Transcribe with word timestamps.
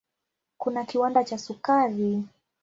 Kuna 0.57 0.85
kiwanda 0.85 1.23
cha 1.23 1.37
sukari. 1.37 2.23